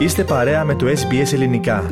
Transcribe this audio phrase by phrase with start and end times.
[0.00, 1.90] Είστε παρέα με το SBS Ελληνικά.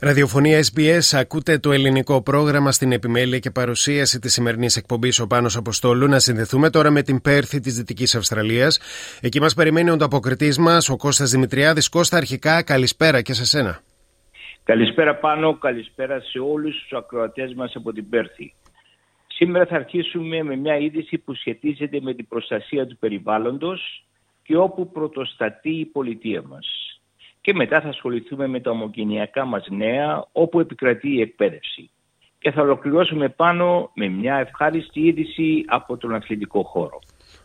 [0.00, 5.56] Ραδιοφωνία SBS, ακούτε το ελληνικό πρόγραμμα στην επιμέλεια και παρουσίαση της σημερινής εκπομπής ο Πάνος
[5.56, 6.08] Αποστόλου.
[6.08, 8.80] Να συνδεθούμε τώρα με την Πέρθη της Δυτικής Αυστραλίας.
[9.22, 11.88] Εκεί μας περιμένει ο ανταποκριτής μας, ο Κώστας Δημητριάδης.
[11.88, 13.80] Κώστα, αρχικά καλησπέρα και σε σένα.
[14.64, 18.52] Καλησπέρα πάνω, καλησπέρα σε όλους τους ακροατές μας από την Πέρθη.
[19.26, 24.07] Σήμερα θα αρχίσουμε με μια είδηση που σχετίζεται με την προστασία του περιβάλλοντος
[24.48, 26.66] και όπου πρωτοστατεί η πολιτεία μας.
[27.40, 31.90] Και μετά θα ασχοληθούμε με τα ομογενειακά μας νέα όπου επικρατεί η εκπαίδευση.
[32.38, 36.98] Και θα ολοκληρώσουμε πάνω με μια ευχάριστη είδηση από τον αθλητικό χώρο.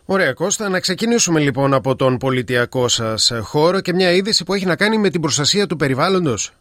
[0.05, 4.65] Ωραία Κώστα, να ξεκινήσουμε λοιπόν από τον πολιτιακό σας χώρο και μια είδηση που έχει
[4.65, 6.51] να κάνει με την προστασία του περιβάλλοντος.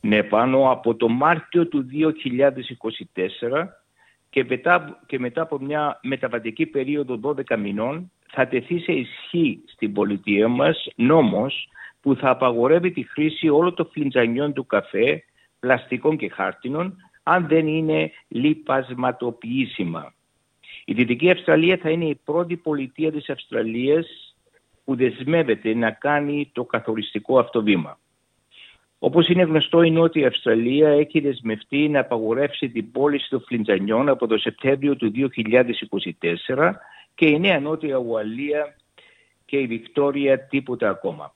[0.00, 3.68] Ναι, πάνω από το Μάρτιο του 2024
[4.30, 9.92] και μετά, και μετά από μια μεταβατική περίοδο 12 μηνών θα τεθεί σε ισχύ στην
[9.92, 11.68] πολιτεία μας νόμος
[12.00, 15.24] που θα απαγορεύει τη χρήση όλων των φλιντζανιών του καφέ,
[15.60, 20.14] πλαστικών και χάρτινων, αν δεν είναι λιπασματοποιήσιμα.
[20.84, 24.36] Η Δυτική Αυστραλία θα είναι η πρώτη πολιτεία της Αυστραλίας
[24.84, 27.98] που δεσμεύεται να κάνει το καθοριστικό αυτό βήμα.
[28.98, 34.26] Όπως είναι γνωστό, η Νότια Αυστραλία έχει δεσμευτεί να απαγορεύσει την πώληση των φλιντζανιών από
[34.26, 36.72] το Σεπτέμβριο του 2024
[37.14, 38.76] και η Νέα Νότια Ουαλία
[39.44, 41.34] και η Βικτόρια τίποτα ακόμα.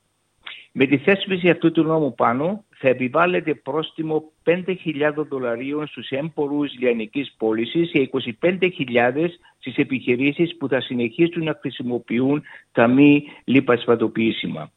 [0.73, 4.65] Με τη θέσπιση αυτού του νόμου πάνω θα επιβάλλεται πρόστιμο 5.000
[5.29, 8.11] δολαρίων στους έμπορους λιανικής πώλησης και
[8.41, 8.61] 25.000
[9.59, 14.71] στις επιχειρήσεις που θα συνεχίσουν να χρησιμοποιούν τα μη λιπασπατοποιήσιμα.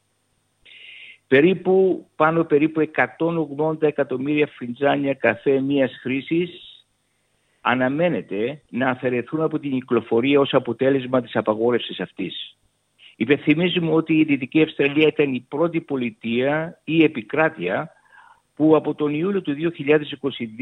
[1.27, 2.81] Περίπου, πάνω περίπου
[3.57, 6.68] 180 εκατομμύρια φριτζάνια καφέ μίας χρήσης
[7.61, 12.57] αναμένεται να αφαιρεθούν από την κυκλοφορία ως αποτέλεσμα της απαγόρευσης αυτής.
[13.15, 17.91] Υπενθυμίζουμε ότι η Δυτική Αυστραλία ήταν η πρώτη πολιτεία ή επικράτεια
[18.55, 19.55] που από τον Ιούλιο του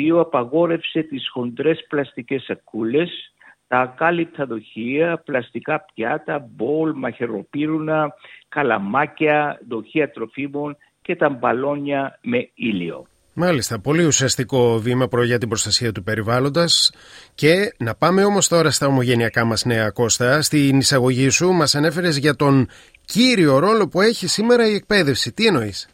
[0.07, 3.33] 2022 απαγόρευσε τις χοντρές πλαστικές σακούλες,
[3.67, 8.13] τα ακάλυπτα δοχεία, πλαστικά πιάτα, μπολ, μαχαιροπύρουνα,
[8.49, 13.07] καλαμάκια, δοχεία τροφίμων και τα μπαλόνια με ήλιο.
[13.39, 16.91] Μάλιστα, πολύ ουσιαστικό βήμα προ για την προστασία του περιβάλλοντας
[17.35, 20.41] και να πάμε όμως τώρα στα ομογενειακά μας νέα Κώστα.
[20.41, 22.67] Στην εισαγωγή σου μας ανέφερες για τον
[23.05, 25.33] κύριο ρόλο που έχει σήμερα η εκπαίδευση.
[25.33, 25.89] Τι εννοείς;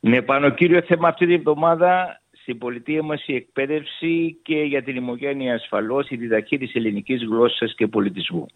[0.00, 4.98] Ναι, πάνω κύριο θέμα αυτή την εβδομάδα στην πολιτεία μας η εκπαίδευση και για την
[4.98, 8.46] ομογένεια ασφαλώς η διδαχή της ελληνικής γλώσσας και πολιτισμού.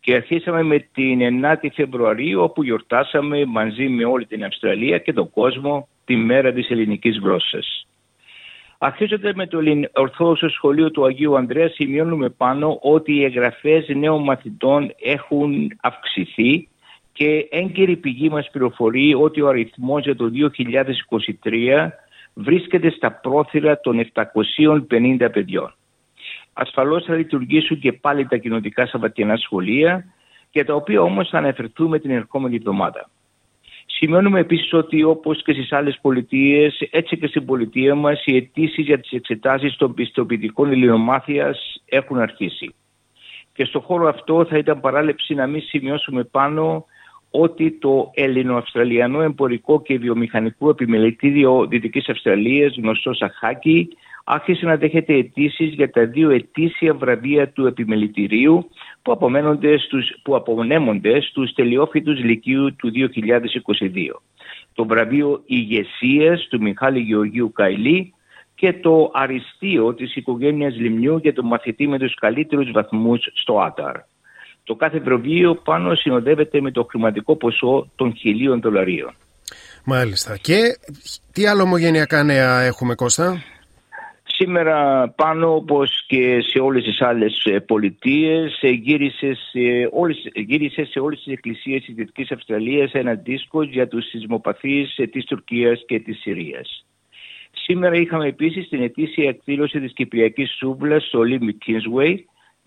[0.00, 5.30] Και αρχίσαμε με την 9η Φεβρουαρίου όπου γιορτάσαμε μαζί με όλη την Αυστραλία και τον
[5.30, 7.86] κόσμο τη μέρα της ελληνικής γλώσσας.
[8.78, 9.58] Αρχίζοντα με το
[9.92, 16.68] Ορθόδοξο Σχολείο του Αγίου Ανδρέας, σημειώνουμε πάνω ότι οι εγγραφές νέων μαθητών έχουν αυξηθεί
[17.12, 20.30] και έγκαιρη πηγή μας πληροφορεί ότι ο αριθμός για το
[21.42, 21.88] 2023
[22.34, 24.06] βρίσκεται στα πρόθυρα των
[24.88, 25.74] 750 παιδιών.
[26.52, 30.04] Ασφαλώς θα λειτουργήσουν και πάλι τα κοινοτικά σαββατιανά σχολεία,
[30.50, 33.10] για τα οποία όμως θα αναφερθούμε την ερχόμενη εβδομάδα.
[34.00, 38.84] Σημειώνουμε επίσης ότι όπως και στις άλλες πολιτείες, έτσι και στην πολιτεία μας, οι αιτήσεις
[38.86, 42.74] για τις εξετάσεις των πιστοποιητικών ηλιομάθειας έχουν αρχίσει.
[43.52, 46.84] Και στον χώρο αυτό θα ήταν παράλεψη να μην σημειώσουμε πάνω
[47.30, 53.88] ότι το Ελληνοαυστραλιανό Εμπορικό και Βιομηχανικό Επιμελητήριο Δυτικής Αυστραλίας, γνωστό σαν ΧΑΚΙ,
[54.24, 58.68] άρχισε να δέχεται αιτήσεις για τα δύο ετήσια βραβεία του επιμελητηρίου
[59.02, 64.22] που, απομενονται στους, που απονέμονται στους τελειόφοιτους Λυκείου του 2022.
[64.74, 68.14] Το βραβείο ηγεσίας του Μιχάλη Γεωργίου Καηλή
[68.54, 73.96] και το αριστείο της οικογένειας Λιμνιού για τον μαθητή με τους καλύτερους βαθμούς στο Άταρ.
[74.68, 79.14] Το κάθε βραβείο πάνω συνοδεύεται με το χρηματικό ποσό των χιλίων δολαρίων.
[79.84, 80.36] Μάλιστα.
[80.36, 80.58] Και
[81.32, 83.42] τι άλλο ομογενειακά νέα έχουμε Κώστα;
[84.24, 90.84] Σήμερα πάνω όπως και σε όλες τις άλλες ε, πολιτείες ε, γύρισε σε όλες, γύρισε
[90.84, 95.82] σε όλες τις εκκλησίες της Δυτικής Αυστραλίας ένα δίσκο για τους σεισμοπαθείς ε, της Τουρκίας
[95.86, 96.86] και της Συρίας.
[97.50, 102.16] Σήμερα είχαμε επίσης την ετήσια εκδήλωση της Κυπριακής Σούβλας στο Olympic Kingsway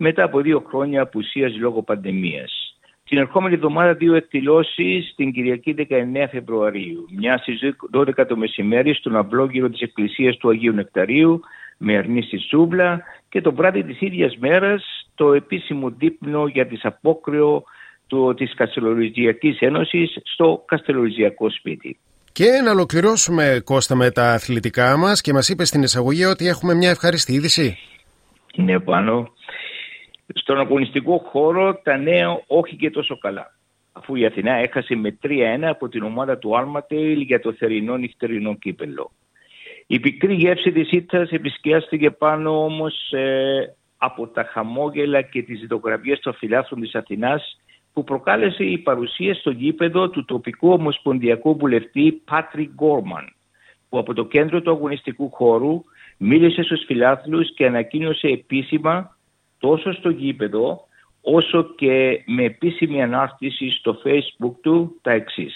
[0.02, 2.76] μετά από δύο χρόνια απουσίας λόγω πανδημίας.
[3.04, 7.06] Την ερχόμενη εβδομάδα δύο εκδηλώσεις την Κυριακή 19 Φεβρουαρίου.
[7.18, 7.60] Μια στις
[7.92, 11.40] 12 το μεσημέρι στον αυλόγυρο της Εκκλησίας του Αγίου Νεκταρίου
[11.78, 14.84] με αρνή στη Σούβλα και το βράδυ της ίδιας μέρας
[15.14, 17.62] το επίσημο δείπνο για τις απόκριο
[18.06, 21.98] του, της Καστελοριζιακής Ένωσης στο Καστελοριζιακό σπίτι.
[22.32, 26.74] Και να ολοκληρώσουμε Κώστα με τα αθλητικά μας και μας είπες στην εισαγωγή ότι έχουμε
[26.74, 27.78] μια ευχαριστή είδηση.
[28.54, 29.32] Ναι πάνω.
[30.34, 33.54] Στον αγωνιστικό χώρο τα νέα όχι και τόσο καλά.
[33.92, 35.28] αφού η Αθηνά έχασε με 3-1
[35.62, 39.10] από την ομάδα του Άρματεϊλ για το θερινό νυχτερινό κύπελο.
[39.86, 46.20] Η πικρή γεύση της ήττας επισκιάστηκε πάνω όμως ε, από τα χαμόγελα και τις ζητογραφίες
[46.20, 47.56] των φιλάθλων της Αθηνάς
[47.92, 53.34] που προκάλεσε η παρουσία στο γήπεδο του τοπικού ομοσπονδιακού βουλευτή Πάτρι Γκόρμαν
[53.88, 55.82] που από το κέντρο του αγωνιστικού χώρου
[56.16, 59.16] μίλησε στους φιλάθλους και ανακοίνωσε επίσημα
[59.62, 60.86] τόσο στο γήπεδο
[61.20, 65.54] όσο και με επίσημη ανάρτηση στο facebook του τα εξής.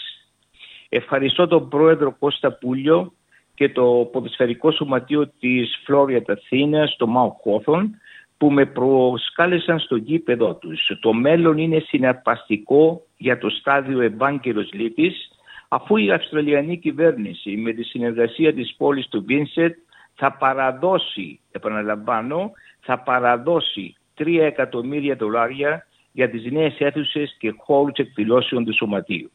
[0.89, 3.13] Ευχαριστώ τον πρόεδρο Κώστα Πούλιο
[3.55, 7.95] και το ποδοσφαιρικό σωματείο της Φλόρια Αθήνας, το Μάου Χόθον,
[8.39, 10.91] που με προσκάλεσαν στο γήπεδο τους.
[11.01, 15.31] Το μέλλον είναι συναρπαστικό για το στάδιο Ευάγγελος Λύπης,
[15.69, 19.77] αφού η Αυστραλιανή κυβέρνηση με τη συνεργασία της πόλης του Βίνσετ
[20.17, 28.65] θα παραδώσει, επαναλαμβάνω, θα παραδώσει 3 εκατομμύρια δολάρια για τις νέες αίθουσες και χώρους εκδηλώσεων
[28.65, 29.31] του Σωματείου.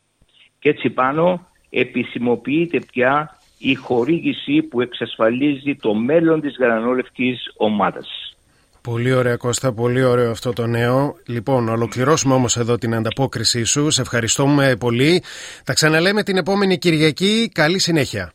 [0.59, 8.35] Και έτσι πάνω επισημοποιείται πια η χορήγηση που εξασφαλίζει το μέλλον της γρανόλευκης ομάδας.
[8.81, 11.15] Πολύ ωραία Κώστα, πολύ ωραίο αυτό το νέο.
[11.25, 13.89] Λοιπόν, ολοκληρώσουμε όμως εδώ την ανταπόκρισή σου.
[13.89, 15.23] Σε ευχαριστούμε πολύ.
[15.63, 17.49] Τα ξαναλέμε την επόμενη Κυριακή.
[17.53, 18.31] Καλή συνέχεια.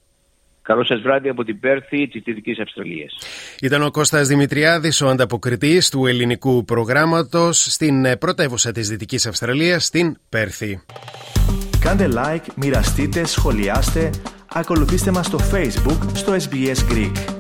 [0.67, 3.17] Καλό σας βράδυ από την Πέρθη της Δυτικής Αυστραλίας.
[3.61, 10.17] Ήταν ο Κώστας Δημητριάδης, ο ανταποκριτής του ελληνικού προγράμματος στην πρωτεύουσα της Δυτικής Αυστραλίας, στην
[10.29, 10.83] Πέρθη.
[11.81, 14.11] Κάντε like, μοιραστείτε, σχολιάστε,
[14.53, 17.36] ακολουθήστε μας στο Facebook, στο SBS Greek.